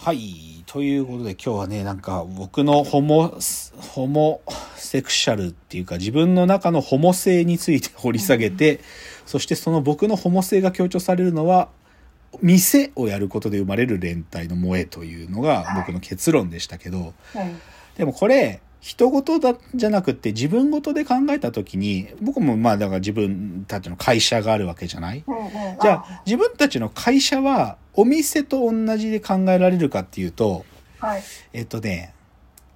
[0.00, 0.62] はい。
[0.66, 3.36] ということで今日はね、なんか僕のホモ、
[3.78, 4.42] ホモ
[4.76, 8.78] セクシャルっていうか自分の中のホモ性について掘り下げて、
[9.26, 11.68] そしてその僕のホモ性が強調されるのは、
[12.40, 17.60] 店をやることで生まれる連帯の萌えというのが僕の結論でしたけど、うん
[17.96, 25.24] でもこれ、人事だじゃなくって自分事で考えた時に、僕もまあだから自分たちの会社があるわけじゃない？
[25.26, 25.50] うんうん。
[25.80, 30.64] じゃあ自分たちの会社はお店と同じで考えられるかっていうと、
[31.00, 31.22] はい。
[31.52, 32.14] えっとね、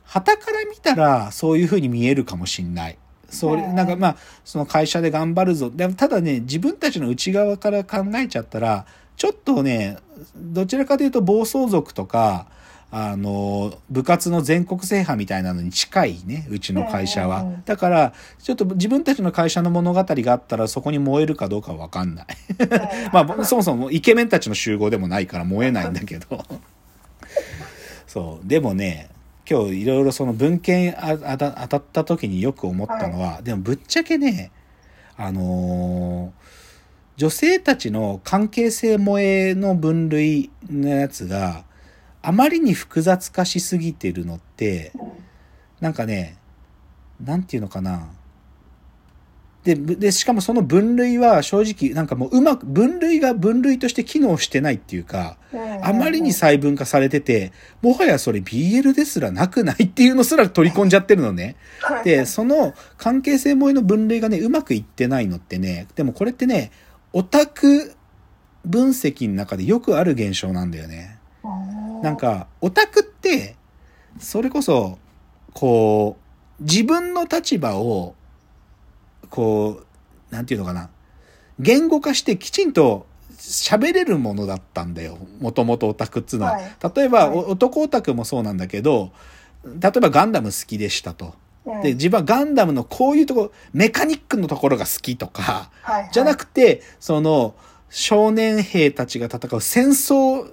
[0.05, 2.99] 旗から見たらそういう風に見えるかもしんない。
[3.31, 3.75] それ、うん。
[3.75, 5.71] なんかまあ、その会社で頑張るぞ。
[5.71, 9.99] でもただね、自分たちの内側から考えちゃったら、ちょっとね、
[10.37, 12.47] どちらかというと暴走族とか、
[12.95, 17.51] あの、部活の全国制覇みたいなのに近いね、うちの会社は。
[17.65, 22.27] だから、ちょっと自分たちの会社の物語があったらそこに燃えるかどうかはわかんない。
[23.11, 26.45] まあ、そもそもイケメンたちの集合でもないから燃えないんだけど。
[28.07, 28.47] そう。
[28.47, 29.09] でもね、
[29.51, 34.51] 今日いろいろその文献ああた当たった時によく思ったのは、でもぶっちゃけね、
[35.17, 36.43] あのー
[37.17, 41.65] 女性たちの関係性萌えの分類のやつが
[42.23, 44.93] あまりに複雑化しすぎてるのって、
[45.81, 46.39] なんかね、
[47.23, 48.09] なんていうのかな。
[49.65, 55.37] で、ぶで、しかもその分類は正直、なんかもううまく、分類が分類として機能してないっていうか、
[55.83, 61.57] あまりに細分化されてて、もはやそれ BL ですらなくないっていうのすら取り込んじゃってるのね。
[62.05, 66.73] で、その関係性萌えの分類がね、うまくいってないのってね、でもこれってね、
[67.13, 67.95] オタク
[68.65, 71.12] 分析の中でよくある現象なんだよね。
[72.03, 73.57] なんか、オタクって、
[74.19, 74.99] それこそ、
[75.55, 76.17] こ
[76.61, 78.15] う、自分の立場を、
[79.31, 79.83] こ
[80.31, 80.91] う、なんていうのかな。
[81.59, 83.07] 言語化してきちんと
[83.39, 85.19] 喋れるものだったんだよ。
[85.41, 86.53] もともとオタクっつうのは。
[86.53, 89.13] はい例えば、はいお男オタクもそうなんだけど、
[89.65, 91.35] 例えばガンダム好きでしたと。
[91.65, 97.55] うんで、自分はガンダムのこういうところ、メカニックのところが好きとか、はいじゃなくて、その、
[97.91, 100.49] 少年兵たちが戦う戦争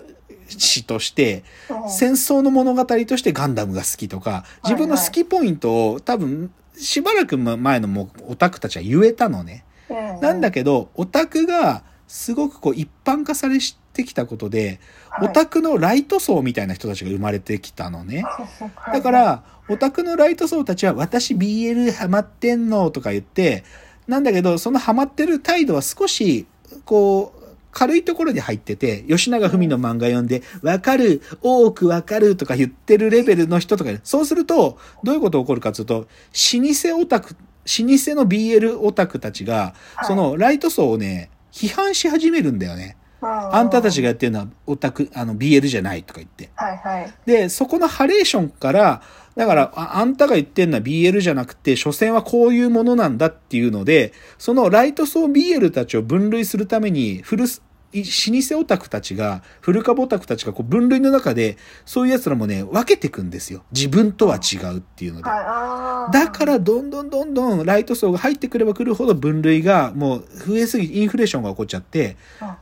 [0.58, 1.90] 史として、うん。
[1.90, 9.66] 戦争の物語としてガンダムが好きとか、自分の好きポイントを多分、しばらく前のもうオタクたちは言えたのね。
[9.90, 10.22] うん。
[10.22, 13.60] なんだけど、オタクがすごくこう一般化され
[13.94, 14.80] てきたことで、
[15.10, 15.28] はい。
[15.28, 18.24] オタクのライト層みたいな人たちが生まれてきたのね。
[18.24, 23.64] はいだから、オタクのライト層たちは、私 BL ハマってんのとか言って、
[24.08, 26.48] なんだけど、そのハマってる態度は少し、
[26.86, 27.39] こう、
[27.72, 42.98] 軽いところに入ってて、吉永文の漫画読んで、わかる、多くわかるとか言ってるレベルの人とか、そうすると、どういうことが起こるかというと、老舗オタク、老舗の BL オタクたちが、はいそのライト層をね、批判し始めるんだよね。
[43.22, 46.50] あんたたちがやってるのはオタク、あの BL じゃないとか言って。
[46.56, 49.02] はいはいで、そこのハレーションから、
[49.36, 57.62] だから、ああんたが言ってんのは BL じゃなくて、所詮はこういうものなんだっていうので、そのライト層 BL たちを分類するために、古す、い
[57.94, 63.64] 老舗オタクたちが、古株オタクたちがこう分類の中で、そういう奴らもね、分けていくんですよ。
[63.72, 65.24] 自分とは違うっていうので。
[65.24, 72.18] だから、どんどんどんどんライト層が入ってくればくるほど分類がもう増えすぎ、インフレーションが起こっちゃって、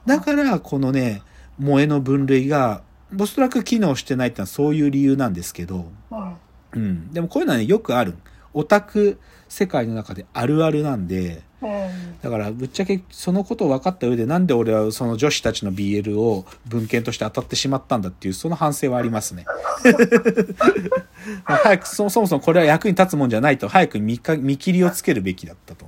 [0.06, 1.22] だから、このね、
[1.60, 2.82] 萌えの分類が、
[3.20, 6.34] おそらく機能してないってのはそういう理由なんですけど、うん
[6.74, 7.14] うん。
[7.14, 8.16] でもこういうのはね、よくある。
[8.54, 9.20] オタク
[9.50, 19.46] 世界の中であるあるなんで、うんだからぶっちゃけそのことを分かった上でなんで俺はその女子たちの BL を文献として当たってしまったんだっていうその反省はありますね。
[21.46, 25.88] 早くそそもそもこれは役に立つもんじゃないと早く見か見切りをつけるべきだったと。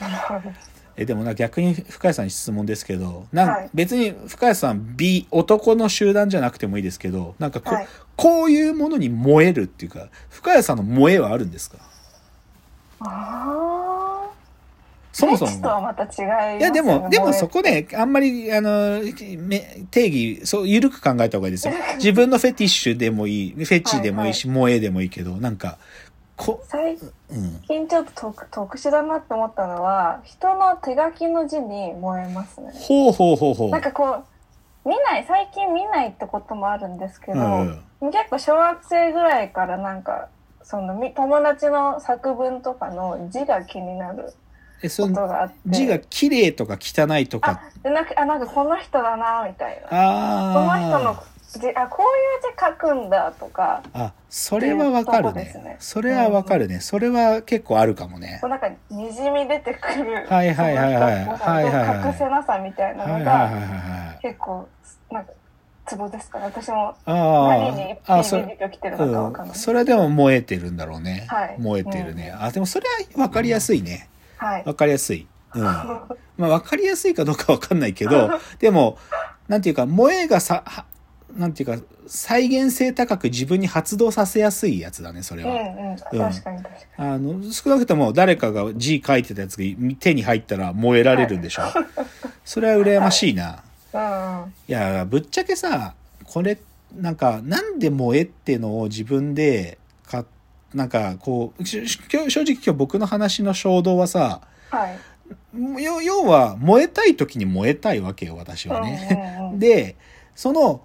[0.00, 3.70] なるほどえでもな逆に深谷さんに質問ですけどなん、はい。
[3.74, 7.88] 別に深谷さん B 男の集団じゃなくてもいいですけどなんかこ,、はい。
[8.16, 11.78] こういうものに燃えるっていうか深谷さんの燃えはあるんですか？
[13.00, 14.30] ああ
[15.12, 15.62] そもそも。
[15.62, 19.00] とはまた違いねいや、でも、でもそここね、あんまり、あの、
[19.38, 21.74] め定義、そう、緩く考えた方がいいですよ。
[21.98, 25.78] 自分のフェティッシュでもいい、フェチでもいいし、萌えでもいいけど、なんか、こ、
[26.66, 27.60] 最うん。
[27.68, 32.72] 近ちょっと特特殊だなって思ったのは人の手書きの字に燃えますね。
[32.74, 33.70] ほうほうほうほう。
[33.70, 34.24] なんかこ
[34.84, 37.80] う見ない最近見ないってこともあるんですけど、うん
[38.12, 40.28] 結構小学生ぐらいからなんか
[40.62, 44.30] そのみ友達の作文とかの字が気になる
[44.82, 45.54] え、そことの、があって。
[45.66, 49.88] 字が綺麗とか汚いとあか、でなんかあなんかこの人だなみたいな。
[49.88, 51.22] この人のあ
[51.58, 54.04] 字あこういう字書くんだとかあ。
[54.04, 56.80] あ、それはわかるねねそれはわかるね。
[56.80, 58.50] それは結構あるかもねこう。
[58.50, 64.18] なんかにじみ出てくるはいはいはいはいはいはいはい隠せなさみたいなのはいはいはいはいがはい。
[64.22, 64.68] 結構
[65.10, 65.32] なんか
[65.86, 69.58] ツボですから、私もあ何にあ、あ、そ PV れ、実況来てるのかわかんう、なんい。
[69.58, 71.26] それはでも燃えてるんだろうね。
[71.28, 72.34] はい燃えてるね。
[72.36, 74.08] あ、でもそれは分かりやすいね。
[74.38, 74.64] はい。
[74.64, 75.28] 分かりやすい。
[75.54, 75.62] うん。
[75.62, 76.08] ま
[76.38, 78.96] あ分かりやすいかどうか分かんないけど、でも、
[79.46, 80.86] なんていうか、萌えがさ、は
[81.32, 85.56] なんていうか、再現性高く自分に発動させやすいやつだね、それうんは。
[85.56, 85.96] うん。
[85.96, 86.60] 確かに確かに。
[86.96, 89.64] あの、少なくとも誰かが字書いてたやつが
[89.98, 91.62] 手に入ったら燃えられるんでしょ。
[92.44, 93.62] それは羨ましいな。
[93.92, 94.52] うんうん。
[94.68, 95.94] いや、ぶっちゃけさ、
[96.24, 96.58] これ、
[96.94, 100.24] なんか、なんで萌えってのを自分で、か、
[100.72, 104.98] なんか、こう、正直今日僕の話の衝動はさ、はい。
[105.82, 109.08] 要要は、燃えたい時に燃えたいわけよ、私はね。
[109.10, 109.58] うんうんうん。
[109.58, 109.96] で、
[110.34, 110.82] その、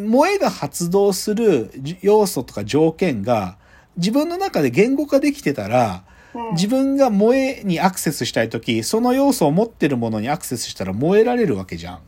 [0.00, 3.56] 萌えが発動するじ要素とか条件が、
[3.96, 6.12] 自分の中で言語化できてたら、うん
[6.52, 12.00] 自分が萌えにアクセスしたい時、その要素を持ってるものにアクセスしたら燃えられるわけじゃん。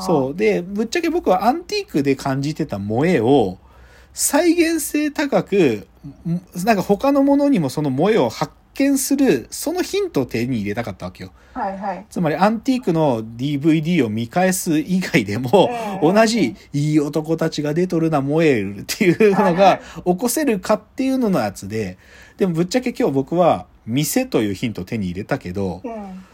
[0.00, 0.36] そう。
[0.36, 3.58] で、ぶっちゃけ僕はアンティークで感じてた萌えを、
[4.12, 5.88] 再現性高く、
[6.26, 11.32] んなんか他のものにもその萌えを発見する、そのヒントを手に入れたかったわけよ。
[11.52, 12.06] はいはい。
[12.08, 15.68] つまりアンティークの DVD を見返す以外でも、
[16.02, 21.98] うん同じいい男たちが出とるな燃えるっていうのが起こせるかっていうののやつで、
[22.36, 26.24] でもぶっちゃけ今日僕は店というヒントを手に入れたけど、うん。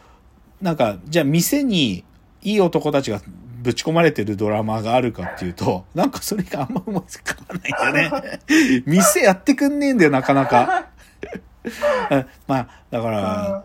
[0.61, 2.05] なんか、じゃあ店に
[2.43, 3.20] いい男たちが
[3.62, 7.55] ぶち込まれてるドラマがあるかっていうと、 なんかそれがあんま思いつかな
[7.88, 8.41] いんだよね。
[8.85, 10.88] 店やってくんねえんだよ、なかなか。
[12.11, 13.64] うんまあ、だから、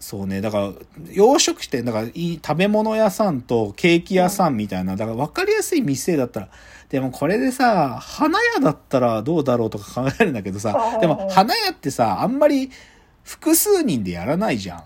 [0.00, 0.72] そうね、だから、
[1.10, 6.48] 洋食店、だから、いい食べ物屋さんとケーキ屋さんみたいな、だから分かりやすい店だったら、
[6.88, 12.70] でもこれでさ、花屋だったらどうだろうとか考えるんだけどさ、でも花屋ってさ、あんまり
[13.24, 14.84] 複数人でやらないじゃん。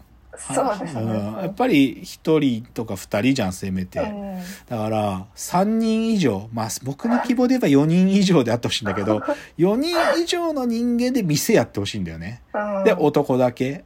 [0.54, 1.02] そうですね。
[1.02, 4.00] うんやっぱり一人とか二人じゃん、せめて。
[4.00, 4.32] うん
[4.68, 9.22] だから、3人以上、まあ僕の希望で言えば4人以上であってほしいんだけど、
[9.58, 12.42] 4人以上の人間で店やってほしいんだよね。
[12.54, 13.84] うんで、男だけ。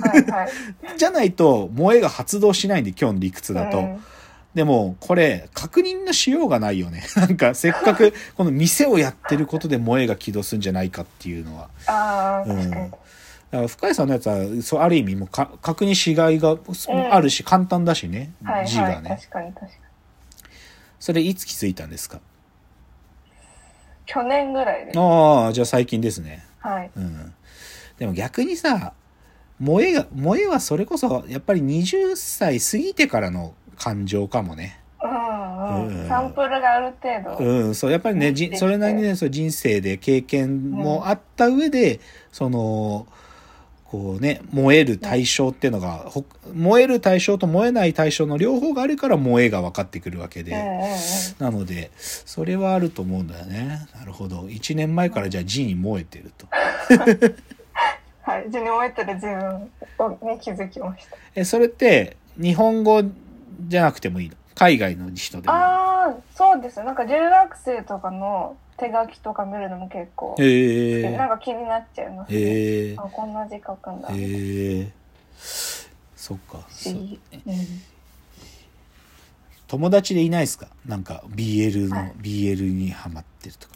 [0.00, 0.48] はいはい。
[0.96, 3.78] じゃないと、萌えが発動しないんで、今日の理屈だと。
[3.78, 4.04] うん
[4.54, 7.04] でも、これ、確認のしようがないよね。
[7.14, 11.68] なんか、せっかく、この店をやってることで萌えが起動するんじゃないかっていうのは。
[11.86, 12.90] ああ、うん。
[13.50, 16.56] だから深井さんのやつは、そう、ある意味もうか確認しがいが
[17.10, 18.32] あるし、簡単だしね。
[18.44, 18.66] はいはい。
[18.68, 19.10] 字がね。
[19.10, 19.72] 確かに確かに。
[21.00, 22.20] それ、いつ気づいたんですか？
[24.06, 24.98] 去年ぐらいです。
[24.98, 26.44] ああ、じゃあ最近ですね。
[26.58, 26.90] はい。
[26.96, 27.34] うん。
[27.98, 28.92] でも逆にさ、
[29.60, 34.80] 萌えが、萌えはそれこそ、やっぱり20歳過ぎてからの感情かもね。
[35.02, 36.08] うんうんうん。
[36.08, 37.44] サンプルがある程度。
[37.44, 42.00] うん、そう、やっぱりね、それなりにね、そう人生で経験もあった上で、
[42.32, 43.06] その、
[43.90, 46.22] こうね、燃える対象っていうのが、ほ
[46.54, 50.54] 燃える対象と燃えない対象の両方があるから燃えが分かってくるわけで。
[51.38, 53.86] なので、それはあると思うんだよね。
[53.98, 54.42] なるほど。
[54.42, 56.46] 1年前からじゃあ G に燃えてると。
[58.22, 58.50] はい。
[58.50, 61.16] 字に燃えてる自分に気づきました。
[61.34, 63.02] え、それって、日本語
[63.68, 64.34] じゃなくてもいいの？
[64.54, 66.82] 海外の人でもああ、そうです。
[66.82, 72.38] なんか留学生とかの手書きとか見るのも結構えなんか気になっちゃいます、ね。
[72.38, 74.08] へえあ、こんな字書くんだ。
[74.10, 74.14] へ
[74.80, 74.92] え
[76.16, 76.58] そっか。
[76.68, 77.20] 不思議。
[77.32, 77.54] うん
[79.66, 80.68] 友達でいないですか？
[80.86, 83.74] なんか BL の、はい BL にハマってるとか。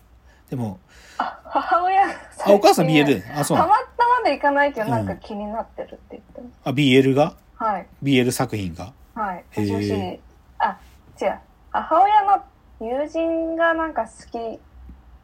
[0.48, 0.78] でも、
[1.18, 2.14] あ、母親が
[2.46, 6.52] あ、お母さん BL あ、そうハマったまでいかないけど、うんなんか気になってるって言ってます。
[6.64, 7.36] あ、BL が？
[7.56, 7.86] はい。
[8.02, 8.94] ?BL 作品が？
[9.14, 9.44] はい。
[9.54, 10.20] 女子、
[10.58, 10.78] あ、
[11.20, 11.38] 違う。
[11.70, 12.42] 母親の
[12.80, 14.60] 友人がなんか好き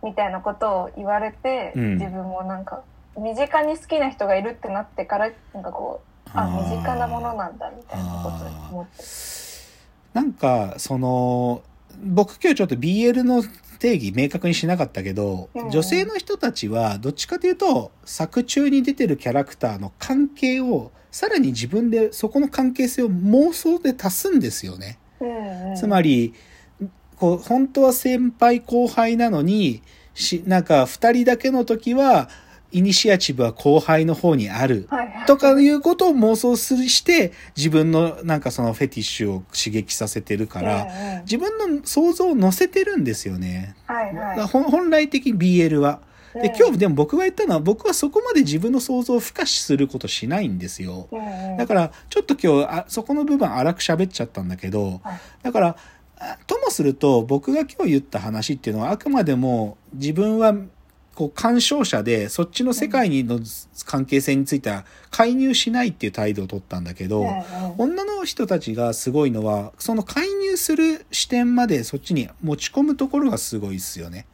[0.03, 1.99] みたいなことを言われて、うん。
[1.99, 2.83] 自分もなんか、
[3.17, 6.71] 身近に好きな人がいるってなってから、なんかこう、あ、ー。
[6.71, 9.03] 身近なものなんだみたいなことを思って。
[10.15, 11.63] なんか、その、
[12.03, 13.43] 僕今日ちょっと BL の
[13.81, 15.71] 定義明確にしなかったけど、うん。
[15.71, 24.99] 女性の人たちはどっちかというと、作中に出てるキャラクターの関係を、さらに自分でそこの関係性を妄想で足すんですよね。
[25.21, 26.35] うんうん、つまり、
[27.19, 29.83] こう、本当は先輩後輩なのに、
[30.15, 32.29] し、なんか二人だけの時は、
[32.71, 34.89] イニシアチブは後輩の方にある。
[35.27, 40.87] とかいうことを妄想するして、自分のなんかそのフェティッシュを刺激させてるから、
[41.23, 43.75] 自分の想像を乗せてるんですよね。
[43.87, 44.41] はいはい。
[44.47, 46.01] ほん本来的に BL は。
[46.35, 51.09] で、うん今日でも僕が言ったのは、僕はそこまで自分の想像を付加することしないんですよ。
[51.57, 55.77] だから、ちょっと今日、あそこの部分荒く喋っちゃったんだけど、はいだから、あ
[56.47, 60.55] ともすると、僕が今日言った話っていうのは、あくまでも自分は、
[61.15, 63.41] こう、干渉者で、そっちの世界にの
[63.87, 67.27] 関係性については介入しないっていう態度を取ったんだけど、
[67.77, 74.27] 女の人たちがすごいのは、その介入する視点までそっちに持ち込むところがすごいですよね。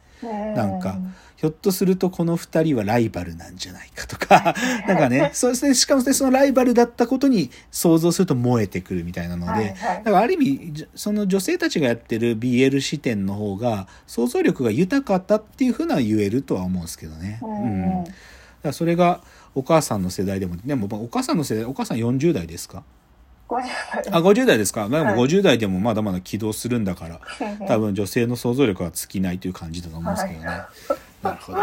[0.55, 0.97] なんか
[1.45, 4.55] ひょっとするとこの二人はライバルなんじゃないかとか、
[4.87, 9.75] なんかね、そうですね、しかもね、そのライバルだったことに想像すると燃えてくるみたいなので、はいはい。
[9.75, 17.39] だからある意味、じその女性たちがやってる BL 視点の方が想像力が豊かだっていうふうな言えるとは思うんですけどね。
[17.43, 18.03] うんうん。
[18.05, 18.13] だか
[18.63, 19.21] らそれが
[19.53, 22.83] お母さんの世代でも、でもお母さんの世代、お母さん40代ですか
[23.47, 24.03] ？50代。
[24.11, 24.89] あ、50代ですか？
[24.89, 25.15] でもはい。
[25.15, 27.21] 50代でもまだまだ起動するんだから、
[27.59, 30.47] 多 多分女性の想像力は尽きないという感じだと思うんですけどね。
[31.25, 31.57] なるほど。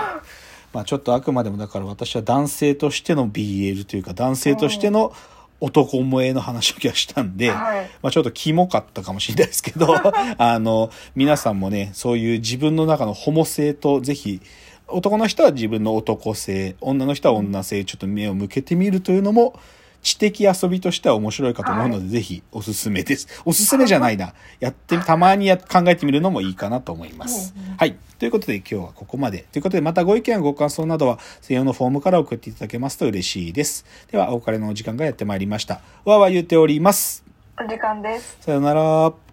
[0.72, 5.12] まあちょっとあくまでもだから私は男性としての BL というか男性としての
[5.60, 9.94] 男萌えの話を今日はしたんで、はいまあちょっとキモかったかもしれないですけど、
[10.38, 14.40] あの、皆さんもね、そういう自分の中のホモ性とぜひ、
[14.88, 19.54] 男の人は自分の男性、女の人は女性、ちょっと目を向けてみるというのも、
[20.02, 23.28] 知的遊びとしては面白いかと思うので、ぜひおすすめです。
[23.44, 24.34] おすすめじゃないな。
[24.60, 27.76] やって、たまにや考えてみるのもいいかなと思いますうんうん。
[27.76, 27.96] はい。
[28.18, 29.46] ということで今日はここまで。
[29.52, 33.84] ということでまたご意見やご感想などは専用のフォームから送っていただけますと嬉しいです。
[34.10, 35.80] では、お別れのお時間がやってまいりました。
[36.04, 37.24] わーわー言っております。
[37.58, 39.31] お時間ですさよなら。